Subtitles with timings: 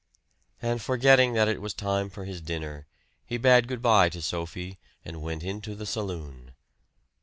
[0.63, 2.87] And forgetting that it was time for his dinner,
[3.23, 6.53] he bade good by to Sophie and went into the saloon.